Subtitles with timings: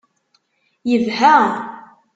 [0.89, 1.33] Yebha.